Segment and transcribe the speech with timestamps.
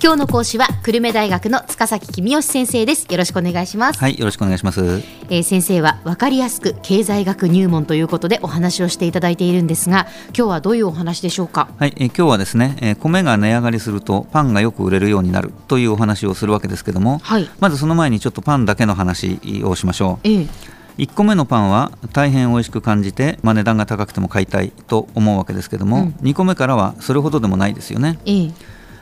[0.00, 3.06] 今日の講師は久留米大学の塚崎君吉先生です。
[3.10, 3.98] よろしくお願いします。
[3.98, 4.80] はいよろしくお願いします、
[5.28, 11.68] えー、先生は分かりやすく経済学入門ということでお話をしていただいているんですが今日はどういうお話でしょうか？
[11.78, 20.48] はい、えー、今日はですね、えー、米が値上がりするとパンがよく売れるようになるというお話をするわけですけども、はい、まずその前にちょっとパンだけの話をしましょう、えー
[20.98, 28.18] 1個目のパンは大変美味しく感じて、まあ、値段が高くても買いたいと思うわけですけども、うん、2個目からはそれほどでもないですよね。
[28.26, 28.50] ええ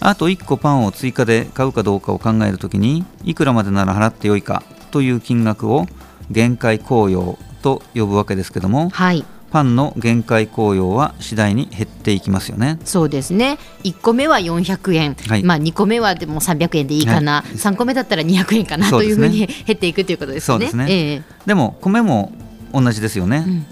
[0.00, 5.86] あと1個パンを追加で買うかどうかを考えるときにいくらまでなら払ってよいかという金額を
[6.30, 12.78] 限界効用と呼ぶわけですけども、はい、パンの限界効用は次第に減っていきますよね。
[12.84, 13.58] そうですね。
[13.84, 20.46] 1個目は400円、はい、まあ、2個目はでも300円でいいかな、はい、3個目だったら200円かなというふうに減っていくということですね。
[20.46, 22.32] そうですね、えー、でも米も
[22.72, 23.66] 同じですよね、うん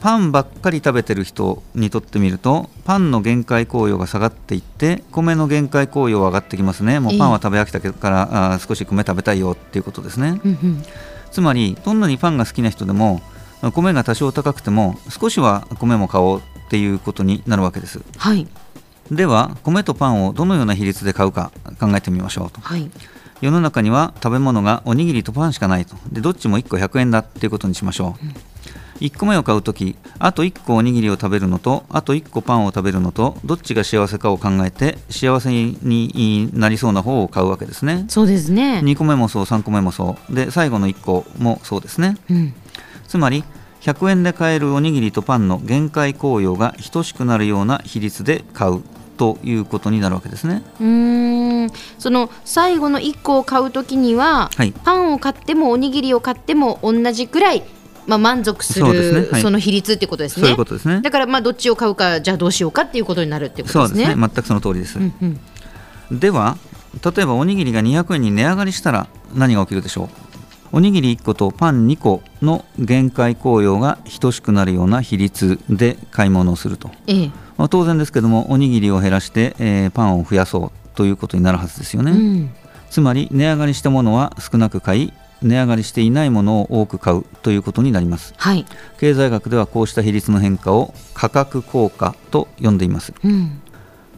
[0.00, 7.00] パンばっかり食べてる人にとってみるとパンの限界効用が下がっていって米の限界効用は上がってきますね。
[7.00, 10.82] もうパンは食べ飽きたからあ少し米食べたいよっていうことですね、うんうん、
[11.30, 13.20] つまりどんなにパンが好きな人でも
[13.74, 18.46] 米が多少高くても少しは米も買おうっていうことになるわけです、はい、
[19.10, 22.90] では米とパンをどのような比率で買うか考えてみましょうと、はい、
[23.40, 25.96] 世の中には食べ物がおにぎりとパンしかないと。
[26.10, 28.34] でどっちも1個100円だっていうことにしましょう、うん
[29.00, 38.04] 1個目を買うときあと1個おにぎりを食べるのとあと1個パンを食べるのとどっちが幸せかを考えて幸せになりそうな方を買うわけですね。
[38.08, 38.80] そうですね。
[38.82, 40.34] 2個目もそう3個目もそう。
[40.34, 42.54] で最後の1個もそうですね、うん、
[43.06, 43.44] つまり
[43.80, 48.82] 100円で買えるおにぎりとパンの限界効用が等しくなるような比率で買う
[49.16, 50.62] ということになるわけですね。
[50.80, 51.70] うん。
[51.98, 57.62] その最後の1個を買うときには、はい、パンを買ってもおにぎりを買っても同じくらい
[58.06, 60.42] まあ、満足するそ、の比率ってことですね。
[60.42, 61.00] そういうことですね。
[61.00, 64.04] だからまあどっちを買うかじゃあどうしようかっていうことになるっていうことですね。
[64.04, 64.28] そうですね。
[64.34, 64.98] 全くその通りです。
[64.98, 65.38] うん
[66.10, 66.56] うん、では
[67.04, 70.08] 例えばおにぎりが200円に値上がりしたら何が起きるでしょう？
[70.72, 82.50] おにぎり1個とパン2個の限界効用が等しくなるような比率で買い物をすると、ええまあ、当然ですけどもおにぎりを減らして、えー、パンを増やそうということになるはずですよね、うん、
[82.90, 88.64] つまり値上がりしたものは少なく買い値上がりしていないものを多く買うということになります、はい、
[88.98, 93.60] 経済学ではこうした比率の変化を価格効果と呼んでいます、うん、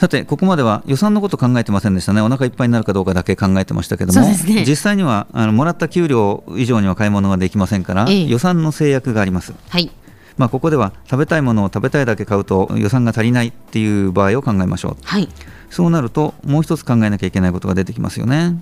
[0.00, 2.22] さてここまでは予算のこと考えてませんでしたね。
[2.22, 9.90] お腹いっぱいになるかどうかだけ考えてましたけども、ね、実際にはあのもらった給料以上には買い物ができませんから、ええ、予算の制約があります、はい。
[10.38, 15.28] まあ、ここでは食べたいものを食べたいだけ買うと予算が足りないっていう場合を考えましょう、はい、
[15.68, 18.58] そうなるともう一つ考えなきゃいけないことが出てきますよね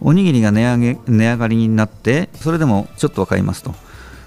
[0.00, 3.74] おにぎりが値上げ値上がりになってそれでもちょっとは買いますと。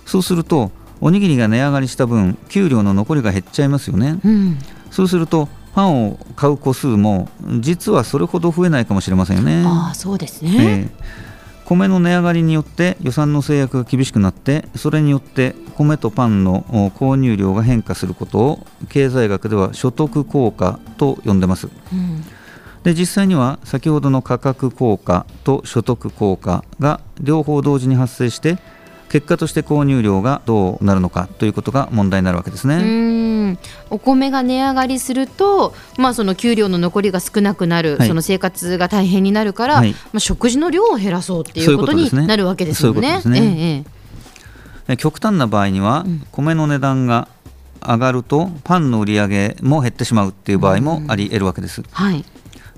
[0.05, 0.71] そうすると
[1.01, 4.57] おにぎりが値上がりした分給料の残りが減っちゃいますよね、うん、
[4.91, 7.29] そうするとパンを買う個数も
[7.59, 9.63] 実はそれほど増えないかもしれませんよね。
[9.65, 16.63] あそうですね、えー、米の値上がりによって予算の制約が厳しくなってそれによって米とパンの
[16.95, 22.25] 購入量が変化することを経済学では所得効果と呼んでます、うん
[22.83, 28.57] で実際には先ほどの価格効果と所得効果が両方同時に発生して
[29.09, 33.57] 結果として購入量がどうなるのかということが問題になるわけですね。
[33.89, 43.83] お米が値上がりすると、まあ、その給料の残りが少なくなる、はい、その生活が大変になるから、はい、まあ、食事の量を減らそうっていうことになるわけですよね。
[44.97, 47.27] 極端な場合には、米の値段が
[47.81, 51.83] 上がるとパンの売り上げも減ってしまうっていう場合もあり得るわけです。
[51.91, 52.23] はい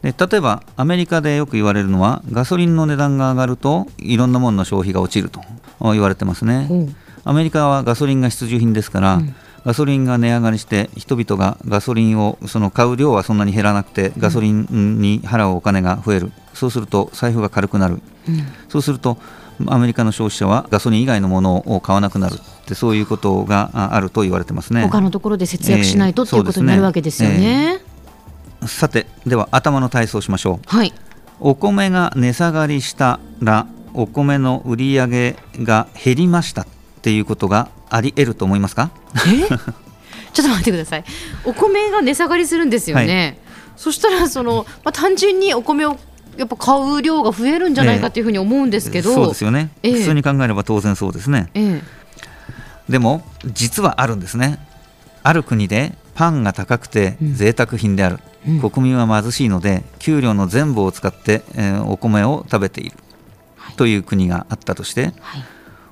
[0.01, 5.41] で例えばアメリカでよく言われるのはガソリンの値段が上がるといろんなものの消費が落ちると
[5.79, 16.31] 言われてますね、うん、アメリカはガソリンが必需品ですから、うん、ガソリンが値上がりして人々がガソリンをその買う量はそんなに減らなくてガソリンに払うお金が増える。
[16.53, 19.17] そうすると財布が軽くなる、うん、そうすると
[19.67, 22.35] アメリカの消費者はガソリン以外のものを買わなくなる。
[22.35, 24.83] ってそういうことがあると言われてますね。
[24.83, 27.81] 他のところで節約しないと、えー、っていうことになるわけですよね。
[28.61, 30.93] えーさてでは頭の体操しましょう、はい、
[31.39, 33.65] お米が値下がりしたら
[33.95, 36.67] お米の売り上げが減りましたっ
[37.01, 38.91] ていうことがあり得ると思いますか？
[39.27, 39.47] え？
[40.31, 41.03] ちょっと待ってください。
[41.43, 45.97] お米が値下がりするんですよね、はい、そしたらその、まあ、単純にお米を
[46.37, 51.81] やっぱ買う量が増えるんじゃないかというふうに思うんですけど、えー、そうですよね、えー、普通に考えれば当然そうですね、えー、
[52.87, 54.59] でも実はあるんですね。
[55.23, 58.21] ある国でパンが高くて贅沢品である、うん、
[58.61, 62.97] 国民は貧しいので給料の全部を使って、えー、お米を食べている、
[63.55, 65.43] はい、という国があったとして、はい、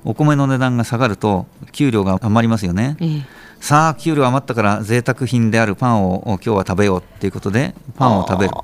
[0.04, 3.24] お米の値段が下がると給料が余りますよね、えー、
[3.60, 8.54] さあ給料余ったから贅沢品であるパンを今日は食べようっていうことでパンを食べる。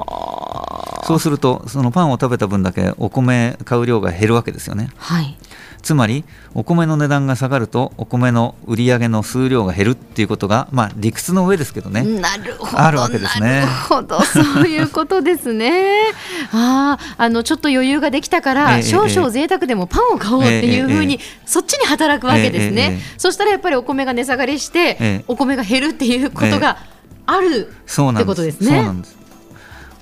[1.05, 5.38] そうするとそのパンを食べた分だけお米買う量が減るわけですよね、はい、
[5.87, 12.03] つまりお米の値段が下がるとお米の売り上げの数量が減るっていうことが、まあ、理屈の上ですけどね。
[12.03, 13.61] なるほどあるわけですね。
[13.61, 14.21] なるほど。
[14.27, 15.93] そういうことですね。
[16.53, 26.79] ああのちょっと余裕ができたから、えー、少々贅沢でもパンを買おうっていうふうに、えー、そっちに働くわけですね、えー、そしたらやっぱりお米が値下がりして、お米が減るっていうことが
[27.27, 28.67] あるってことですね。
[28.67, 29.17] そうなんです。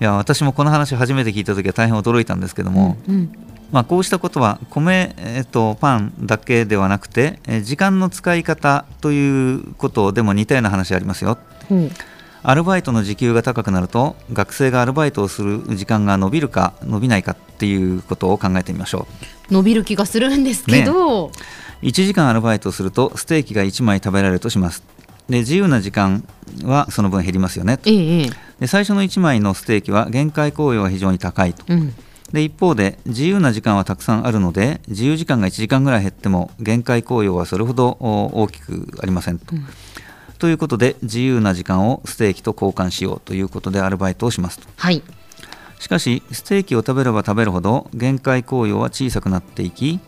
[0.00, 3.32] いや私もこの話初めて聞いた時は大変驚いたんですけども、うんうん
[3.74, 11.38] まあ、こうしたことは米、えー、とパンだけではなくて、えー、時間の使い方ということでも似たような話ありますよ、
[11.68, 11.90] うん、
[12.44, 19.08] アルバイトの時給が高くなると学生がアルバイトをする時間が伸びるか伸びないかっていうことを考えてみましょ
[19.50, 19.52] う。
[19.52, 21.32] 伸びる気がするんですけど、ね、
[21.82, 24.84] 1時間アルバイトをするとステーキが1枚食べられるとします。
[25.28, 26.22] で自由な時間
[26.62, 28.30] はその分減りますよね、ええ、
[28.60, 31.92] で最初の1枚のステーキは限界効用が非常に高いと、うん
[32.34, 39.54] で一方で自由な時間はたくさんあるので自由時間が1時間ぐらい減っても限界効用はそれほど大きくありませんと。
[39.54, 39.64] うん、
[40.38, 44.66] ということで自由な時間をステーキと交換しようということでアルバイトをしますと。
[44.76, 45.00] はい
[45.78, 50.00] しかしステーキを食べれば食べるほど限界効用は小さくなっていき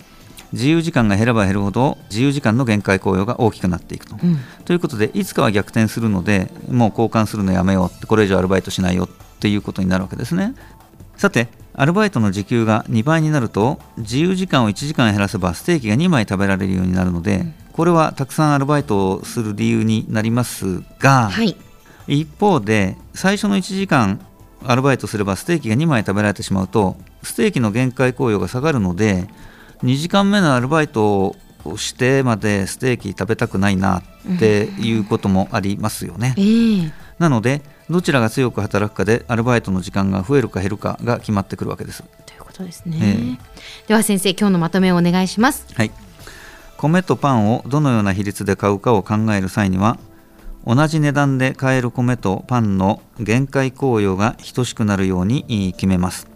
[0.52, 4.16] 自由時間が減れば減るほど自由時間の限界効用が大きくなっていくと。
[4.20, 9.08] うん、ということでいつかは逆転するのでもう交換するのやめようってこれ以上アルバイトしないよっ
[9.38, 10.56] ていうことになるわけですね。
[11.16, 21.54] さてアルバイトの時給が2倍になると自由時間を1時間減らせばステーキが2枚食べられるようになるので、これはたくさんアルバイトをする理由になりますが、はい、
[22.08, 24.26] 一方で最初の1時間
[24.64, 29.28] アルバイトすればステーキが2枚食べられてしまうとステーキの限界効用が下がるので
[29.82, 36.34] 2時間目のアルバイトをしてまでステーキ食べたくないなっていうこともありますよね。
[36.38, 42.02] えー、なのでどちらが強く働くかでアルバイトの時間が増えるか減るかが決まってくるわけです。
[42.26, 42.98] ということですね。
[43.00, 45.66] えー、では先生今日のまとめをお願いします。
[45.74, 45.92] はい。
[46.76, 49.98] 米とパンをどのような比率で買うかを考える際には
[50.66, 56.28] 同じ値段で買える米とパンの限界効用が等しくなるように決めます。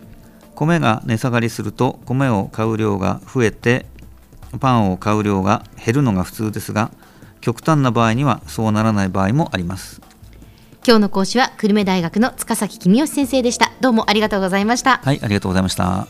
[0.55, 3.87] 米が値下がりすると米を買う量が増えて
[4.61, 6.91] パンを買う量が減るのが普通ですが
[7.41, 10.00] 極端な場合にはそうならない場合もあります。
[10.87, 13.71] 今日の講師は久留米大学の塚崎公義先生でした。
[13.81, 14.99] どうもありがとうございました。
[15.05, 16.06] はいありがとうございました。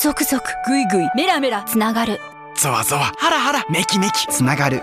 [0.00, 2.18] ゾクゾクぐいぐいメラメラつながる。
[2.56, 4.82] ゾワゾワハラハラメキメキつながる